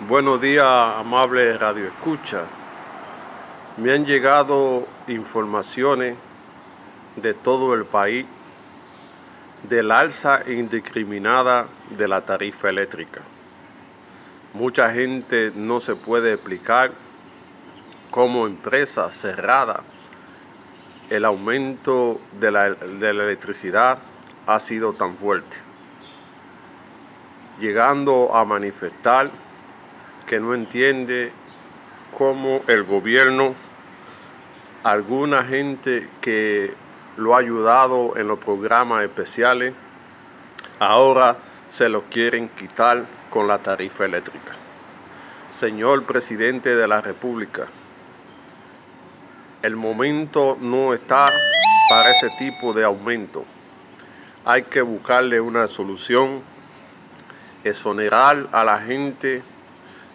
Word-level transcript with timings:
Buenos 0.00 0.40
días, 0.40 0.66
amable 0.66 1.56
Radio 1.56 1.84
Escucha. 1.84 2.46
Me 3.76 3.92
han 3.92 4.04
llegado 4.04 4.88
informaciones 5.06 6.16
de 7.14 7.32
todo 7.32 7.74
el 7.74 7.84
país 7.84 8.26
del 9.62 9.92
alza 9.92 10.42
indiscriminada 10.48 11.68
de 11.90 12.08
la 12.08 12.22
tarifa 12.22 12.68
eléctrica. 12.70 13.22
Mucha 14.52 14.92
gente 14.92 15.52
no 15.54 15.78
se 15.78 15.94
puede 15.94 16.32
explicar 16.32 16.90
cómo 18.10 18.48
empresa 18.48 19.12
cerrada 19.12 19.84
el 21.08 21.24
aumento 21.24 22.20
de 22.40 22.50
la, 22.50 22.70
de 22.70 23.14
la 23.14 23.22
electricidad 23.22 24.00
ha 24.48 24.58
sido 24.58 24.94
tan 24.94 25.16
fuerte, 25.16 25.58
llegando 27.60 28.34
a 28.34 28.44
manifestar 28.44 29.30
que 30.26 30.40
no 30.40 30.54
entiende 30.54 31.32
cómo 32.16 32.62
el 32.68 32.84
gobierno, 32.84 33.54
alguna 34.82 35.44
gente 35.44 36.08
que 36.20 36.74
lo 37.16 37.34
ha 37.34 37.38
ayudado 37.38 38.16
en 38.16 38.28
los 38.28 38.38
programas 38.38 39.02
especiales, 39.04 39.74
ahora 40.78 41.36
se 41.68 41.88
lo 41.88 42.04
quieren 42.04 42.48
quitar 42.48 43.04
con 43.30 43.46
la 43.48 43.58
tarifa 43.58 44.04
eléctrica. 44.04 44.52
Señor 45.50 46.04
presidente 46.04 46.74
de 46.74 46.88
la 46.88 47.00
República, 47.00 47.66
el 49.62 49.76
momento 49.76 50.58
no 50.60 50.94
está 50.94 51.32
para 51.88 52.10
ese 52.10 52.30
tipo 52.38 52.72
de 52.72 52.84
aumento. 52.84 53.44
Hay 54.44 54.64
que 54.64 54.82
buscarle 54.82 55.40
una 55.40 55.66
solución, 55.66 56.42
exonerar 57.62 58.48
a 58.52 58.62
la 58.64 58.78
gente 58.80 59.42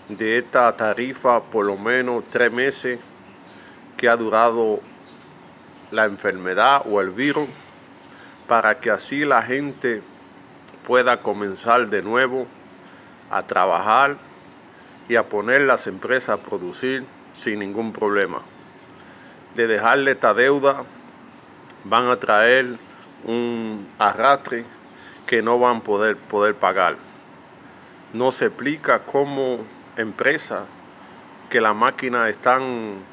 de 0.09 0.39
esta 0.39 0.75
tarifa 0.75 1.43
por 1.43 1.65
lo 1.65 1.77
menos 1.77 2.23
tres 2.31 2.51
meses 2.51 2.99
que 3.95 4.09
ha 4.09 4.17
durado 4.17 4.79
la 5.91 6.05
enfermedad 6.05 6.81
o 6.85 6.99
el 6.99 7.11
virus 7.11 7.49
para 8.47 8.79
que 8.79 8.89
así 8.89 9.23
la 9.23 9.43
gente 9.43 10.01
pueda 10.83 11.21
comenzar 11.21 11.89
de 11.89 12.01
nuevo 12.01 12.47
a 13.29 13.45
trabajar 13.45 14.17
y 15.07 15.15
a 15.15 15.29
poner 15.29 15.61
las 15.61 15.85
empresas 15.85 16.39
a 16.39 16.41
producir 16.41 17.05
sin 17.33 17.59
ningún 17.59 17.93
problema. 17.93 18.41
De 19.55 19.67
dejarle 19.67 20.11
esta 20.11 20.33
deuda 20.33 20.83
van 21.83 22.07
a 22.07 22.19
traer 22.19 22.77
un 23.25 23.87
arrastre 23.99 24.65
que 25.27 25.43
no 25.43 25.59
van 25.59 25.77
a 25.77 25.83
poder, 25.83 26.17
poder 26.17 26.55
pagar. 26.55 26.97
No 28.13 28.31
se 28.31 28.47
explica 28.47 28.99
cómo 28.99 29.59
empresas 29.99 30.63
que 31.49 31.59
la 31.59 31.73
máquina 31.73 32.29
están 32.29 33.03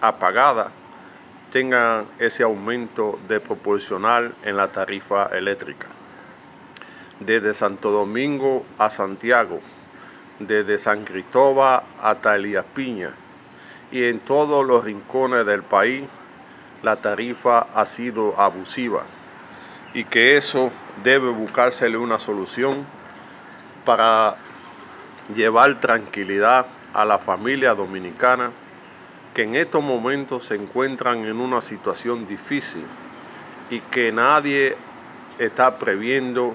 apagada 0.00 0.70
tengan 1.50 2.06
ese 2.18 2.44
aumento 2.44 3.18
de 3.28 3.40
proporcional 3.40 4.34
en 4.44 4.56
la 4.56 4.68
tarifa 4.68 5.26
eléctrica. 5.26 5.88
Desde 7.18 7.52
Santo 7.52 7.90
Domingo 7.90 8.64
a 8.78 8.90
Santiago, 8.90 9.60
desde 10.38 10.78
San 10.78 11.04
Cristóbal 11.04 11.82
hasta 12.00 12.36
Elías 12.36 12.66
Piña 12.74 13.10
y 13.90 14.04
en 14.04 14.20
todos 14.20 14.64
los 14.66 14.84
rincones 14.84 15.46
del 15.46 15.62
país 15.62 16.04
la 16.82 16.96
tarifa 16.96 17.66
ha 17.74 17.86
sido 17.86 18.38
abusiva 18.40 19.02
y 19.94 20.04
que 20.04 20.36
eso 20.36 20.70
debe 21.02 21.30
buscársele 21.30 21.96
una 21.96 22.18
solución 22.18 22.86
para 23.84 24.36
llevar 25.34 25.80
tranquilidad 25.80 26.66
a 26.94 27.04
la 27.04 27.18
familia 27.18 27.74
dominicana 27.74 28.52
que 29.34 29.42
en 29.42 29.54
estos 29.54 29.82
momentos 29.82 30.46
se 30.46 30.54
encuentran 30.54 31.26
en 31.26 31.40
una 31.40 31.60
situación 31.60 32.26
difícil 32.26 32.84
y 33.70 33.80
que 33.80 34.12
nadie 34.12 34.76
está 35.38 35.78
previendo 35.78 36.54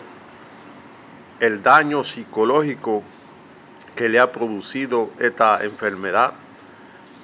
el 1.40 1.62
daño 1.62 2.04
psicológico 2.04 3.04
que 3.96 4.10
le 4.10 4.20
ha 4.20 4.32
producido 4.32 5.12
esta 5.20 5.64
enfermedad 5.64 6.34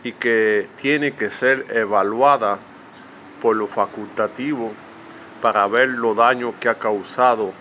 y 0.03 0.11
que 0.11 0.67
tiene 0.75 1.13
que 1.13 1.31
ser 1.31 1.65
evaluada 1.69 2.59
por 3.41 3.55
lo 3.55 3.67
facultativo 3.67 4.73
para 5.41 5.65
ver 5.67 5.89
los 5.89 6.17
daños 6.17 6.53
que 6.59 6.69
ha 6.69 6.75
causado 6.75 7.53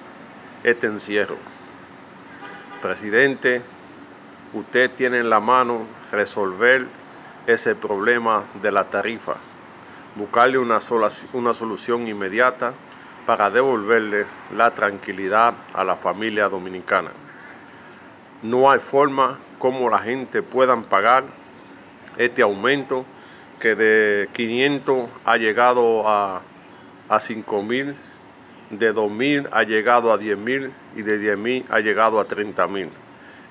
este 0.64 0.86
encierro. 0.86 1.36
Presidente, 2.82 3.62
usted 4.56 4.90
tiene 4.90 5.18
en 5.18 5.28
la 5.28 5.38
mano 5.38 5.86
resolver 6.10 6.86
ese 7.46 7.74
problema 7.74 8.42
de 8.62 8.72
la 8.72 8.84
tarifa, 8.84 9.34
buscarle 10.14 10.56
una, 10.56 10.78
una 11.34 11.52
solución 11.52 12.08
inmediata 12.08 12.72
para 13.26 13.50
devolverle 13.50 14.24
la 14.56 14.74
tranquilidad 14.74 15.54
a 15.74 15.84
la 15.84 15.96
familia 15.96 16.48
dominicana. 16.48 17.10
No 18.42 18.70
hay 18.70 18.80
forma 18.80 19.38
como 19.58 19.90
la 19.90 19.98
gente 19.98 20.42
pueda 20.42 20.74
pagar 20.80 21.24
este 22.16 22.40
aumento 22.40 23.04
que 23.60 23.74
de 23.74 24.30
500 24.32 25.10
ha 25.26 25.36
llegado 25.36 26.08
a, 26.08 26.40
a 27.10 27.20
5 27.20 27.62
mil, 27.62 27.94
de 28.70 28.92
2 28.92 29.10
mil 29.10 29.48
ha 29.52 29.64
llegado 29.64 30.12
a 30.12 30.18
10 30.18 30.38
mil 30.38 30.72
y 30.94 31.02
de 31.02 31.18
10 31.18 31.38
mil 31.38 31.64
ha 31.68 31.80
llegado 31.80 32.20
a 32.20 32.24
30 32.24 32.66
mil 32.68 32.90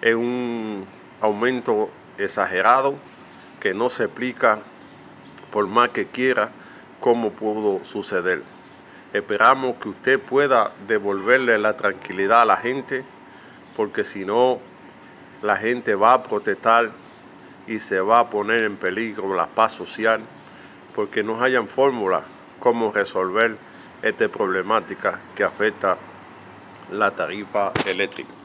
es 0.06 0.14
un 0.14 0.86
aumento 1.20 1.90
exagerado 2.20 2.94
que 3.60 3.74
no 3.74 3.90
se 3.90 4.04
explica 4.04 4.60
por 5.50 5.66
más 5.66 5.90
que 5.90 6.06
quiera 6.06 6.52
cómo 7.00 7.32
pudo 7.32 7.84
suceder. 7.84 8.44
Esperamos 9.14 9.78
que 9.78 9.90
usted 9.90 10.20
pueda 10.20 10.72
devolverle 10.88 11.58
la 11.58 11.76
tranquilidad 11.76 12.44
a 12.44 12.46
la 12.46 12.58
gente 12.58 13.04
porque 13.76 14.04
si 14.04 14.26
no 14.26 14.60
la 15.42 15.58
gente 15.58 15.96
va 15.96 16.14
a 16.14 16.24
protestar 16.24 16.92
y 17.66 17.80
se 17.80 18.00
va 18.00 18.20
a 18.20 18.30
poner 18.30 18.64
en 18.64 18.78
peligro 18.78 19.36
la 19.36 19.48
paz 19.48 19.72
social 19.72 20.22
porque 20.94 21.24
no 21.24 21.42
hayan 21.42 21.68
fórmula 21.68 22.22
cómo 22.60 22.92
resolver 22.92 23.58
esta 24.04 24.30
problemática 24.30 25.20
que 25.34 25.44
afecta 25.44 25.98
la 26.92 27.10
tarifa 27.10 27.72
eléctrica. 27.88 28.45